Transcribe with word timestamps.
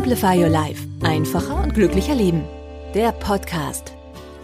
Simplify 0.00 0.42
Your 0.42 0.48
Life. 0.48 0.88
Einfacher 1.02 1.62
und 1.62 1.74
glücklicher 1.74 2.14
Leben. 2.14 2.42
Der 2.94 3.12
Podcast. 3.12 3.92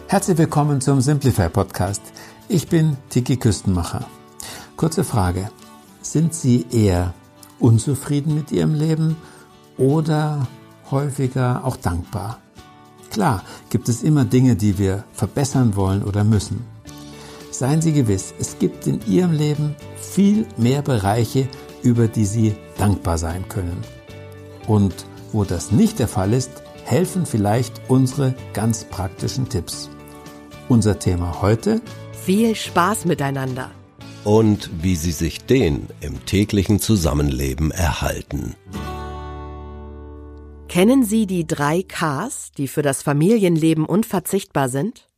Herzlich 0.06 0.37
willkommen 0.37 0.82
zum 0.82 1.01
Simplify 1.01 1.48
Podcast. 1.48 2.02
Ich 2.46 2.69
bin 2.69 2.98
Tiki 3.09 3.38
Küstenmacher. 3.38 4.06
Kurze 4.77 5.02
Frage. 5.02 5.51
Sind 6.02 6.34
Sie 6.34 6.66
eher 6.70 7.15
unzufrieden 7.59 8.34
mit 8.34 8.52
ihrem 8.52 8.74
Leben 8.74 9.16
oder 9.79 10.46
häufiger 10.91 11.65
auch 11.65 11.77
dankbar. 11.77 12.38
Klar 13.10 13.43
gibt 13.70 13.88
es 13.88 14.02
immer 14.02 14.27
Dinge, 14.27 14.57
die 14.57 14.77
wir 14.77 15.04
verbessern 15.15 15.74
wollen 15.74 16.02
oder 16.02 16.23
müssen. 16.23 16.66
Seien 17.51 17.80
Sie 17.80 17.95
gewiss, 17.95 18.34
es 18.38 18.59
gibt 18.59 18.87
in 18.87 19.01
Ihrem 19.07 19.32
Leben 19.32 19.74
viel 19.96 20.46
mehr 20.59 20.82
Bereiche, 20.82 21.48
über 21.82 22.09
die 22.09 22.27
Sie 22.27 22.54
dankbar 22.77 23.16
sein 23.16 23.48
können. 23.48 23.82
Und 24.66 25.07
wo 25.36 25.45
das 25.45 25.70
nicht 25.70 25.98
der 25.98 26.09
Fall 26.09 26.32
ist, 26.32 26.62
helfen 26.84 27.26
vielleicht 27.26 27.82
unsere 27.88 28.34
ganz 28.54 28.84
praktischen 28.84 29.51
Tipps. 29.51 29.90
Unser 30.70 30.98
Thema 30.98 31.42
heute? 31.42 31.82
Viel 32.24 32.54
Spaß 32.56 33.04
miteinander 33.04 33.70
und 34.24 34.70
wie 34.82 34.96
sie 34.96 35.12
sich 35.12 35.45
den 35.45 35.88
im 36.01 36.24
täglichen 36.24 36.80
Zusammenleben 36.80 37.70
erhalten. 37.70 38.57
Kennen 40.68 41.04
Sie 41.04 41.26
die 41.26 41.46
drei 41.46 41.82
Ks, 41.82 42.51
die 42.57 42.66
für 42.66 42.82
das 42.82 43.02
Familienleben 43.02 43.84
unverzichtbar 43.84 44.68
sind? 44.68 45.09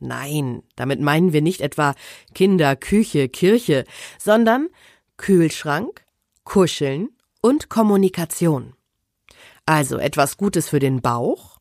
Nein, 0.00 0.62
damit 0.76 1.00
meinen 1.00 1.32
wir 1.32 1.40
nicht 1.40 1.60
etwa 1.60 1.94
Kinder, 2.34 2.76
Küche, 2.76 3.28
Kirche, 3.28 3.84
sondern 4.18 4.68
Kühlschrank, 5.16 6.04
Kuscheln 6.44 7.08
und 7.40 7.68
Kommunikation. 7.70 8.74
Also 9.68 9.98
etwas 9.98 10.38
Gutes 10.38 10.70
für 10.70 10.78
den 10.78 11.02
Bauch, 11.02 11.58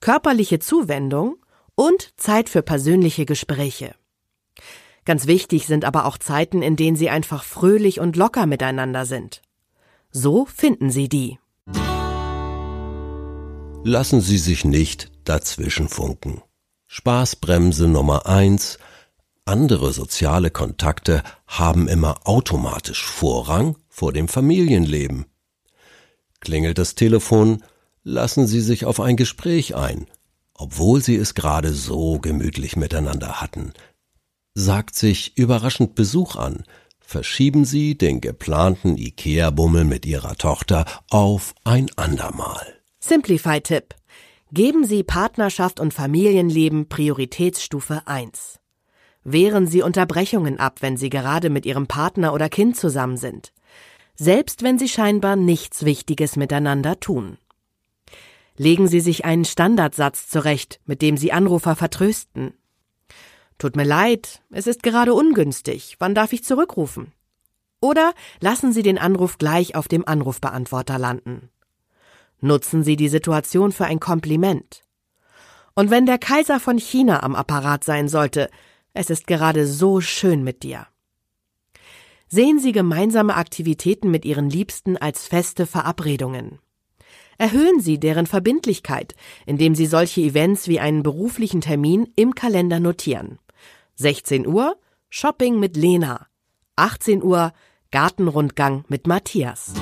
körperliche 0.00 0.60
Zuwendung 0.60 1.36
und 1.74 2.18
Zeit 2.18 2.48
für 2.48 2.62
persönliche 2.62 3.26
Gespräche. 3.26 3.94
Ganz 5.04 5.26
wichtig 5.26 5.66
sind 5.66 5.84
aber 5.84 6.06
auch 6.06 6.16
Zeiten, 6.16 6.62
in 6.62 6.76
denen 6.76 6.96
sie 6.96 7.10
einfach 7.10 7.44
fröhlich 7.44 8.00
und 8.00 8.16
locker 8.16 8.46
miteinander 8.46 9.04
sind. 9.04 9.42
So 10.10 10.46
finden 10.46 10.90
Sie 10.90 11.10
die. 11.10 11.38
Lassen 13.84 14.22
Sie 14.22 14.38
sich 14.38 14.64
nicht 14.64 15.12
dazwischenfunken. 15.24 16.40
Spaßbremse 16.86 17.88
Nummer 17.88 18.24
eins. 18.24 18.78
Andere 19.44 19.92
soziale 19.92 20.50
Kontakte 20.50 21.22
haben 21.46 21.88
immer 21.88 22.26
automatisch 22.26 23.04
Vorrang 23.04 23.76
vor 23.90 24.14
dem 24.14 24.28
Familienleben. 24.28 25.26
Klingelt 26.40 26.78
das 26.78 26.94
Telefon, 26.94 27.62
lassen 28.02 28.46
Sie 28.46 28.60
sich 28.60 28.84
auf 28.84 28.98
ein 29.00 29.16
Gespräch 29.16 29.76
ein, 29.76 30.06
obwohl 30.54 31.02
Sie 31.02 31.16
es 31.16 31.34
gerade 31.34 31.72
so 31.72 32.18
gemütlich 32.18 32.76
miteinander 32.76 33.40
hatten– 33.40 33.72
sagt 34.54 34.94
sich 34.94 35.36
überraschend 35.36 35.94
Besuch 35.94 36.36
an, 36.36 36.64
verschieben 37.00 37.64
Sie 37.64 37.96
den 37.96 38.20
geplanten 38.20 38.96
IKEA-Bummel 38.96 39.84
mit 39.84 40.06
Ihrer 40.06 40.36
Tochter 40.36 40.84
auf 41.08 41.54
ein 41.64 41.90
andermal. 41.96 42.74
Simplify-Tipp. 43.00 43.94
Geben 44.52 44.84
Sie 44.84 45.04
Partnerschaft 45.04 45.78
und 45.78 45.94
Familienleben 45.94 46.88
Prioritätsstufe 46.88 48.02
1. 48.06 48.58
Wehren 49.22 49.66
Sie 49.66 49.82
Unterbrechungen 49.82 50.58
ab, 50.58 50.78
wenn 50.80 50.96
Sie 50.96 51.10
gerade 51.10 51.50
mit 51.50 51.66
Ihrem 51.66 51.86
Partner 51.86 52.32
oder 52.34 52.48
Kind 52.48 52.76
zusammen 52.76 53.16
sind. 53.16 53.52
Selbst 54.22 54.62
wenn 54.62 54.78
Sie 54.78 54.90
scheinbar 54.90 55.34
nichts 55.34 55.86
Wichtiges 55.86 56.36
miteinander 56.36 57.00
tun. 57.00 57.38
Legen 58.54 58.86
Sie 58.86 59.00
sich 59.00 59.24
einen 59.24 59.46
Standardsatz 59.46 60.28
zurecht, 60.28 60.78
mit 60.84 61.00
dem 61.00 61.16
Sie 61.16 61.32
Anrufer 61.32 61.74
vertrösten. 61.74 62.52
Tut 63.56 63.76
mir 63.76 63.84
leid, 63.84 64.42
es 64.50 64.66
ist 64.66 64.82
gerade 64.82 65.14
ungünstig. 65.14 65.96
Wann 66.00 66.14
darf 66.14 66.34
ich 66.34 66.44
zurückrufen? 66.44 67.14
Oder 67.80 68.12
lassen 68.40 68.74
Sie 68.74 68.82
den 68.82 68.98
Anruf 68.98 69.38
gleich 69.38 69.74
auf 69.74 69.88
dem 69.88 70.06
Anrufbeantworter 70.06 70.98
landen. 70.98 71.48
Nutzen 72.40 72.84
Sie 72.84 72.96
die 72.96 73.08
Situation 73.08 73.72
für 73.72 73.86
ein 73.86 74.00
Kompliment. 74.00 74.82
Und 75.74 75.90
wenn 75.90 76.04
der 76.04 76.18
Kaiser 76.18 76.60
von 76.60 76.76
China 76.76 77.22
am 77.22 77.34
Apparat 77.34 77.84
sein 77.84 78.06
sollte, 78.06 78.50
es 78.92 79.08
ist 79.08 79.26
gerade 79.26 79.66
so 79.66 80.02
schön 80.02 80.44
mit 80.44 80.62
dir. 80.62 80.88
Sehen 82.32 82.60
Sie 82.60 82.70
gemeinsame 82.70 83.34
Aktivitäten 83.34 84.08
mit 84.08 84.24
Ihren 84.24 84.48
Liebsten 84.48 84.96
als 84.96 85.26
feste 85.26 85.66
Verabredungen. 85.66 86.60
Erhöhen 87.38 87.80
Sie 87.80 87.98
deren 87.98 88.26
Verbindlichkeit, 88.26 89.16
indem 89.46 89.74
Sie 89.74 89.86
solche 89.86 90.20
Events 90.20 90.68
wie 90.68 90.78
einen 90.78 91.02
beruflichen 91.02 91.60
Termin 91.60 92.12
im 92.14 92.36
Kalender 92.36 92.78
notieren. 92.78 93.40
16 93.96 94.46
Uhr 94.46 94.76
Shopping 95.08 95.58
mit 95.58 95.76
Lena. 95.76 96.28
18 96.76 97.24
Uhr 97.24 97.52
Gartenrundgang 97.90 98.84
mit 98.86 99.08
Matthias. 99.08 99.72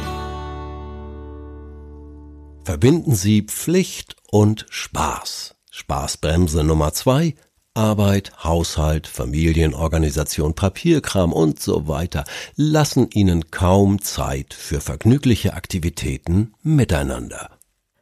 Verbinden 2.64 3.14
Sie 3.14 3.42
Pflicht 3.42 4.16
und 4.31 4.64
Spaß. 4.70 5.54
Spaßbremse 5.70 6.64
Nummer 6.64 6.94
zwei 6.94 7.34
Arbeit, 7.78 8.33
Haushalt, 8.43 9.06
Familienorganisation, 9.06 10.55
Papierkram 10.56 11.33
und 11.33 11.61
so 11.61 11.87
weiter 11.87 12.25
lassen 12.56 13.09
Ihnen 13.09 13.53
kaum 13.53 14.03
Zeit 14.03 14.53
für 14.53 14.81
vergnügliche 14.81 15.55
Aktivitäten 15.55 16.55
miteinander. 16.65 17.50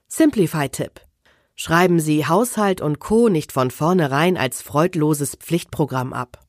Simplify-Tipp. 0.09 1.03
Schreiben 1.57 2.01
Sie 2.01 2.27
Haushalt 2.27 2.81
und 2.81 3.01
Co. 3.01 3.29
nicht 3.29 3.53
von 3.53 3.71
vornherein 3.71 4.39
als 4.39 4.63
freudloses 4.63 5.35
Pflichtprogramm 5.35 6.15
ab. 6.15 6.41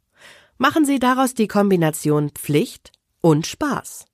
Machen 0.58 0.86
Sie 0.86 0.98
daraus 0.98 1.34
die 1.34 1.50
Kombination 1.50 2.30
Pflicht 2.30 2.94
und 3.20 3.46
Spaß. 3.46 4.06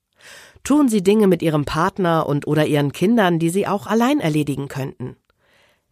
Tun 0.64 0.88
Sie 0.88 1.04
Dinge 1.04 1.28
mit 1.28 1.40
Ihrem 1.40 1.64
Partner 1.64 2.26
und 2.26 2.48
oder 2.48 2.66
Ihren 2.66 2.90
Kindern, 2.90 3.38
die 3.38 3.50
Sie 3.50 3.68
auch 3.68 3.86
allein 3.86 4.18
erledigen 4.18 4.66
könnten. 4.66 5.14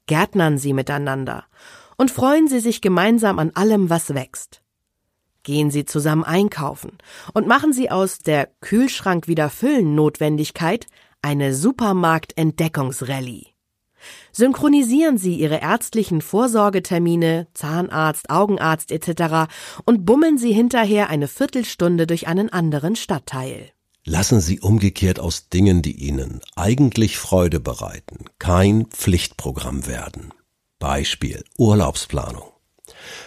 Gärtnern 0.07 0.59
Sie 0.59 0.73
miteinander 0.73 1.45
und 2.03 2.11
freuen 2.11 2.49
Sie 2.49 2.59
sich 2.59 2.81
gemeinsam 2.81 3.39
an 3.39 3.53
allem, 3.55 3.89
was 3.89 4.13
wächst. 4.13 4.61
Gehen 5.45 5.71
Sie 5.71 5.85
zusammen 5.85 6.25
einkaufen 6.25 6.99
und 7.33 7.47
machen 7.47 7.73
Sie 7.73 7.93
aus 7.93 8.19
der 8.19 8.49
Kühlschrank 8.61 9.29
wieder 9.29 9.49
füllen 9.51 9.95
Notwendigkeit 9.95 10.89
eine 11.23 11.55
Supermarkt-Entdeckungsrallye. 11.55 13.47
Synchronisieren 14.33 15.17
Sie 15.17 15.37
Ihre 15.37 15.63
ärztlichen 15.63 16.23
Vorsorgetermine, 16.23 17.47
Zahnarzt, 17.55 18.31
Augenarzt 18.31 18.91
etc. 18.91 19.49
und 19.85 20.05
bummeln 20.05 20.39
Sie 20.39 20.53
hinterher 20.53 21.09
eine 21.09 21.29
Viertelstunde 21.29 22.09
durch 22.09 22.27
einen 22.27 22.53
anderen 22.53 22.97
Stadtteil. 22.97 23.71
Lassen 24.05 24.41
Sie 24.41 24.59
umgekehrt 24.59 25.21
aus 25.21 25.51
Dingen, 25.51 25.83
die 25.83 26.05
Ihnen 26.05 26.41
eigentlich 26.57 27.19
Freude 27.19 27.61
bereiten, 27.61 28.25
kein 28.41 28.87
Pflichtprogramm 28.87 29.87
werden. 29.87 30.33
Beispiel 30.83 31.45
Urlaubsplanung. 31.57 32.51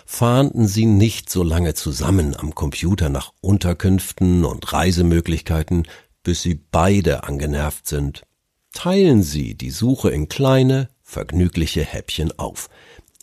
Fahnden 0.06 0.68
Sie 0.68 0.86
nicht 0.86 1.30
so 1.30 1.42
lange 1.42 1.74
zusammen 1.74 2.36
am 2.36 2.54
Computer 2.54 3.07
nach 3.10 3.31
Unterkünften 3.40 4.44
und 4.44 4.74
Reisemöglichkeiten, 4.74 5.88
bis 6.22 6.42
Sie 6.42 6.56
beide 6.56 7.24
angenervt 7.24 7.88
sind 7.88 8.24
teilen 8.75 9.24
Sie 9.24 9.56
die 9.56 9.72
Suche 9.72 10.12
in 10.12 10.30
kleine, 10.30 10.90
vergnügliche 11.02 11.84
Häppchen 11.84 12.38
auf. 12.38 12.69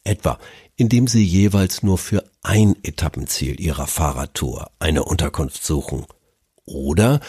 Etwa, 0.03 0.39
indem 0.77 1.07
Sie 1.07 1.23
jeweils 1.23 1.85
nur 1.85 1.99
für 1.99 2.25
ein 2.43 2.75
Etappenziel 2.83 3.61
Ihrer 3.61 3.87
Fahrradtour 3.87 4.71
eine 4.81 5.05
Unterkunft 5.05 5.63
suchen. 5.63 6.07
Oder 6.65 7.21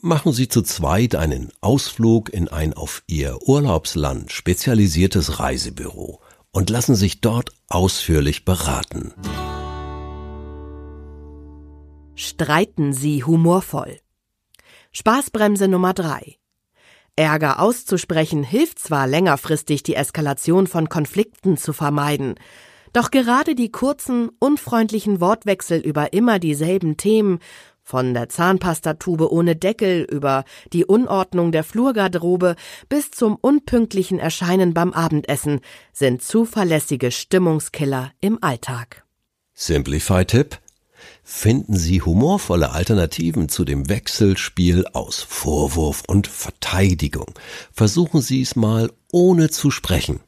machen 0.00 0.32
Sie 0.32 0.48
zu 0.48 0.62
zweit 0.62 1.16
einen 1.16 1.52
Ausflug 1.60 2.32
in 2.32 2.48
ein 2.48 2.72
auf 2.72 3.02
Ihr 3.06 3.42
Urlaubsland 3.42 4.32
spezialisiertes 4.32 5.40
Reisebüro 5.40 6.20
und 6.52 6.70
lassen 6.70 6.94
sich 6.94 7.20
dort 7.20 7.50
ausführlich 7.68 8.44
beraten. 8.44 9.12
Streiten 12.14 12.92
Sie 12.92 13.24
humorvoll. 13.24 13.98
Spaßbremse 14.92 15.66
Nummer 15.66 15.94
drei. 15.94 16.36
Ärger 17.16 17.60
auszusprechen 17.60 18.42
hilft 18.42 18.78
zwar 18.78 19.06
längerfristig, 19.06 19.82
die 19.82 19.94
Eskalation 19.94 20.66
von 20.66 20.88
Konflikten 20.88 21.56
zu 21.56 21.72
vermeiden, 21.72 22.36
doch 22.92 23.10
gerade 23.10 23.54
die 23.54 23.70
kurzen, 23.70 24.30
unfreundlichen 24.38 25.20
Wortwechsel 25.20 25.80
über 25.80 26.12
immer 26.12 26.38
dieselben 26.38 26.98
Themen, 26.98 27.38
von 27.92 28.14
der 28.14 28.30
Zahnpastatube 28.30 29.30
ohne 29.30 29.54
Deckel 29.54 30.06
über 30.10 30.44
die 30.72 30.86
Unordnung 30.86 31.52
der 31.52 31.62
Flurgarderobe 31.62 32.56
bis 32.88 33.10
zum 33.10 33.36
unpünktlichen 33.36 34.18
Erscheinen 34.18 34.72
beim 34.72 34.94
Abendessen, 34.94 35.60
sind 35.92 36.22
zuverlässige 36.22 37.10
Stimmungskiller 37.10 38.12
im 38.22 38.42
Alltag. 38.42 39.04
Simplify-Tipp 39.52 40.58
Finden 41.22 41.76
Sie 41.76 42.00
humorvolle 42.00 42.70
Alternativen 42.70 43.50
zu 43.50 43.66
dem 43.66 43.90
Wechselspiel 43.90 44.86
aus 44.94 45.20
Vorwurf 45.20 46.02
und 46.06 46.26
Verteidigung. 46.26 47.34
Versuchen 47.74 48.22
Sie 48.22 48.40
es 48.40 48.56
mal 48.56 48.90
ohne 49.12 49.50
zu 49.50 49.70
sprechen. 49.70 50.20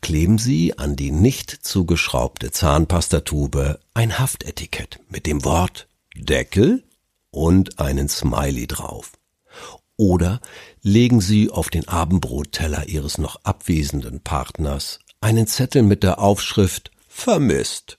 Kleben 0.00 0.38
Sie 0.38 0.78
an 0.78 0.94
die 0.94 1.10
nicht 1.10 1.50
zugeschraubte 1.50 2.52
Zahnpastatube 2.52 3.80
ein 3.94 4.20
Haftetikett 4.20 5.00
mit 5.08 5.26
dem 5.26 5.44
Wort 5.44 5.88
Deckel 6.16 6.84
und 7.30 7.78
einen 7.78 8.08
Smiley 8.08 8.66
drauf. 8.66 9.12
Oder 9.96 10.40
legen 10.82 11.20
Sie 11.20 11.50
auf 11.50 11.68
den 11.68 11.86
Abendbrotteller 11.86 12.88
Ihres 12.88 13.18
noch 13.18 13.44
abwesenden 13.44 14.20
Partners 14.20 14.98
einen 15.20 15.46
Zettel 15.46 15.82
mit 15.82 16.02
der 16.02 16.18
Aufschrift 16.18 16.90
Vermisst. 17.08 17.98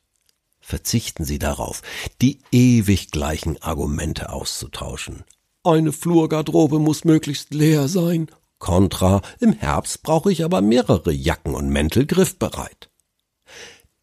Verzichten 0.60 1.26
Sie 1.26 1.38
darauf, 1.38 1.82
die 2.22 2.40
ewig 2.52 3.12
gleichen 3.12 3.62
Argumente 3.62 4.32
auszutauschen. 4.32 5.24
Eine 5.64 5.92
Flurgarderobe 5.92 6.80
muss 6.80 7.04
möglichst 7.04 7.54
leer 7.54 7.88
sein. 7.88 8.32
Contra, 8.58 9.22
im 9.40 9.54
Herbst 9.54 10.02
brauche 10.02 10.32
ich 10.32 10.44
aber 10.44 10.62
mehrere 10.62 11.12
Jacken 11.12 11.54
und 11.56 11.70
Mäntel 11.70 12.06
griffbereit. 12.06 12.90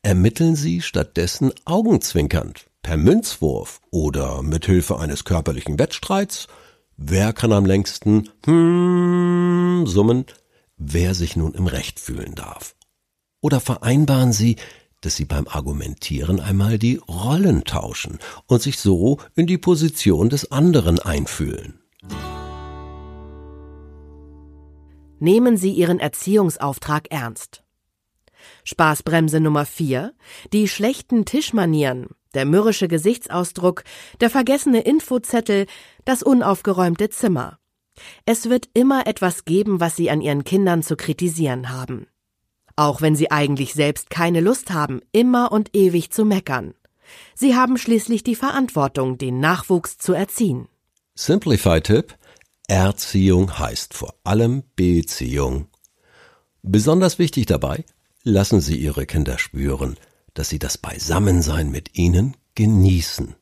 Ermitteln 0.03 0.55
Sie 0.55 0.83
stattdessen 0.83 1.53
augenzwinkernd, 1.65 2.68
per 2.89 2.97
Münzwurf 2.97 3.83
oder 3.91 4.43
mit 4.43 4.65
Hilfe 4.65 4.99
eines 4.99 5.25
körperlichen 5.25 5.79
Wettstreits, 5.79 6.47
wer 6.97 7.35
kann 7.35 7.53
am 7.53 7.67
längsten 7.67 8.31
hm 8.47 9.85
summen, 9.87 10.25
wer 10.79 11.15
sich 11.15 11.37
nun 11.37 11.53
im 11.53 11.67
Recht 11.67 12.01
fühlen 12.01 12.35
darf. 12.35 12.75
Oder 13.43 13.61
vereinbaren 13.61 14.33
Sie, 14.33 14.57
dass 15.03 15.17
sie 15.17 15.27
beim 15.27 15.47
Argumentieren 15.49 16.41
einmal 16.41 16.79
die 16.79 16.97
Rollen 17.07 17.65
tauschen 17.65 18.21
und 18.47 18.63
sich 18.63 18.79
so 18.79 19.19
in 19.35 19.47
die 19.47 19.59
Position 19.59 20.31
des 20.31 20.51
anderen 20.51 20.99
einfühlen. 20.99 21.83
Nehmen 25.19 25.59
Sie 25.59 25.73
Ihren 25.73 26.01
Erziehungsauftrag 26.01 27.09
ernst. 27.11 27.63
Spaßbremse 28.65 29.41
Nummer 29.41 29.67
4. 29.67 30.15
Die 30.55 30.69
schlechten 30.69 31.27
Tischmanieren, 31.27 32.09
der 32.39 32.47
mürrische 32.47 32.89
Gesichtsausdruck, 32.89 33.85
der 34.23 34.31
vergessene 34.31 34.81
Infozettel, 34.81 35.67
das 36.07 36.23
unaufgeräumte 36.23 37.11
Zimmer. 37.11 37.59
Es 38.25 38.49
wird 38.49 38.71
immer 38.73 39.07
etwas 39.07 39.45
geben, 39.45 39.81
was 39.81 39.97
Sie 39.97 40.09
an 40.09 40.23
Ihren 40.23 40.45
Kindern 40.45 40.83
zu 40.83 40.97
kritisieren 40.97 41.69
haben 41.69 42.07
auch 42.79 43.03
wenn 43.03 43.17
sie 43.17 43.31
eigentlich 43.31 43.75
selbst 43.75 44.09
keine 44.09 44.41
Lust 44.41 44.71
haben, 44.71 45.01
immer 45.11 45.51
und 45.51 45.75
ewig 45.75 46.13
zu 46.13 46.25
meckern. 46.25 46.75
Sie 47.35 47.57
haben 47.57 47.77
schließlich 47.77 48.23
die 48.23 48.37
Verantwortung, 48.37 49.19
den 49.19 49.41
Nachwuchs 49.41 49.99
zu 49.99 50.13
erziehen. 50.13 50.69
Simplify-Tipp 51.17 52.15
Erziehung 52.69 53.59
heißt 53.59 53.95
vor 53.95 54.15
allem 54.23 54.63
Beziehung. 54.77 55.67
Besonders 56.63 57.19
wichtig 57.19 57.47
dabei, 57.47 57.85
lassen 58.23 58.61
Sie 58.61 58.77
Ihre 58.77 59.07
Kinder 59.07 59.39
spüren, 59.39 59.97
dass 60.39 60.49
Sie 60.49 60.61
das 60.61 60.79
Beisammensein 60.79 61.71
mit 61.71 61.99
ihnen 61.99 62.37
genießen. 62.55 63.35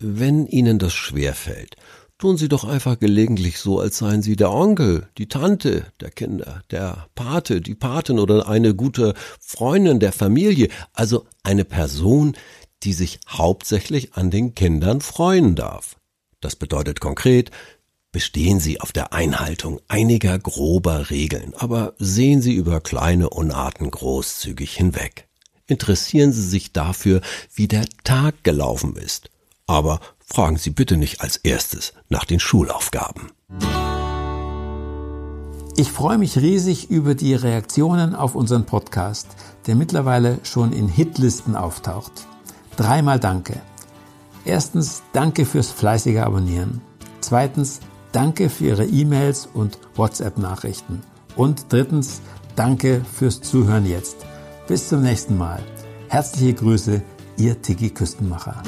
Wenn 0.00 0.46
Ihnen 0.46 0.78
das 0.78 0.92
schwerfällt, 0.92 1.76
Tun 2.18 2.36
Sie 2.36 2.50
doch 2.50 2.64
einfach 2.64 2.98
gelegentlich 2.98 3.56
so, 3.56 3.80
als 3.80 3.96
seien 3.96 4.20
Sie 4.20 4.36
der 4.36 4.52
Onkel, 4.52 5.08
die 5.16 5.26
Tante 5.26 5.86
der 6.02 6.10
Kinder, 6.10 6.62
der 6.70 7.06
Pate, 7.14 7.62
die 7.62 7.74
Patin 7.74 8.18
oder 8.18 8.46
eine 8.46 8.74
gute 8.74 9.14
Freundin 9.40 10.00
der 10.00 10.12
Familie, 10.12 10.68
also 10.92 11.26
eine 11.44 11.64
Person, 11.64 12.36
die 12.82 12.92
sich 12.92 13.20
hauptsächlich 13.26 14.16
an 14.16 14.30
den 14.30 14.54
Kindern 14.54 15.00
freuen 15.00 15.54
darf. 15.54 15.96
Das 16.42 16.56
bedeutet 16.56 17.00
konkret, 17.00 17.52
bestehen 18.12 18.60
Sie 18.60 18.82
auf 18.82 18.92
der 18.92 19.14
Einhaltung 19.14 19.80
einiger 19.88 20.38
grober 20.38 21.08
Regeln, 21.08 21.54
aber 21.56 21.94
sehen 21.98 22.42
Sie 22.42 22.52
über 22.52 22.82
kleine 22.82 23.30
Unarten 23.30 23.90
großzügig 23.90 24.76
hinweg. 24.76 25.29
Interessieren 25.70 26.32
Sie 26.32 26.42
sich 26.42 26.72
dafür, 26.72 27.20
wie 27.54 27.68
der 27.68 27.84
Tag 28.02 28.42
gelaufen 28.42 28.96
ist, 28.96 29.30
aber 29.68 30.00
fragen 30.18 30.56
Sie 30.56 30.70
bitte 30.70 30.96
nicht 30.96 31.20
als 31.20 31.36
erstes 31.36 31.92
nach 32.08 32.24
den 32.24 32.40
Schulaufgaben. 32.40 33.30
Ich 35.76 35.92
freue 35.92 36.18
mich 36.18 36.36
riesig 36.36 36.90
über 36.90 37.14
die 37.14 37.34
Reaktionen 37.34 38.16
auf 38.16 38.34
unseren 38.34 38.66
Podcast, 38.66 39.28
der 39.68 39.76
mittlerweile 39.76 40.40
schon 40.42 40.72
in 40.72 40.88
Hitlisten 40.88 41.54
auftaucht. 41.54 42.26
Dreimal 42.76 43.20
Danke. 43.20 43.62
Erstens 44.44 45.04
Danke 45.12 45.44
fürs 45.44 45.70
fleißige 45.70 46.18
Abonnieren. 46.18 46.80
Zweitens 47.20 47.78
Danke 48.10 48.50
für 48.50 48.64
Ihre 48.64 48.86
E-Mails 48.86 49.48
und 49.54 49.78
WhatsApp-Nachrichten. 49.94 51.02
Und 51.36 51.66
drittens 51.68 52.22
Danke 52.56 53.04
fürs 53.16 53.40
Zuhören 53.40 53.86
jetzt. 53.86 54.16
Bis 54.70 54.88
zum 54.88 55.02
nächsten 55.02 55.36
Mal. 55.36 55.60
Herzliche 56.06 56.54
Grüße, 56.54 57.02
Ihr 57.38 57.60
Tiki 57.60 57.90
Küstenmacher. 57.90 58.62